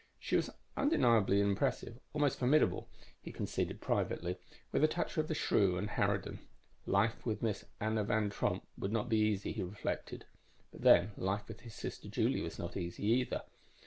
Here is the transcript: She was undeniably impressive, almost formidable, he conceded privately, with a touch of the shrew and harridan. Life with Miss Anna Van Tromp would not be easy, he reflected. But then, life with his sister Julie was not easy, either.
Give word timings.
She 0.17 0.35
was 0.35 0.49
undeniably 0.75 1.41
impressive, 1.41 1.99
almost 2.11 2.39
formidable, 2.39 2.89
he 3.21 3.31
conceded 3.31 3.81
privately, 3.81 4.39
with 4.71 4.83
a 4.83 4.87
touch 4.87 5.15
of 5.19 5.27
the 5.27 5.35
shrew 5.35 5.77
and 5.77 5.91
harridan. 5.91 6.39
Life 6.87 7.23
with 7.23 7.43
Miss 7.43 7.65
Anna 7.79 8.03
Van 8.03 8.31
Tromp 8.31 8.65
would 8.79 8.91
not 8.91 9.09
be 9.09 9.17
easy, 9.17 9.51
he 9.51 9.61
reflected. 9.61 10.25
But 10.71 10.81
then, 10.81 11.11
life 11.17 11.47
with 11.47 11.59
his 11.59 11.75
sister 11.75 12.09
Julie 12.09 12.41
was 12.41 12.57
not 12.57 12.75
easy, 12.75 13.05
either. 13.09 13.43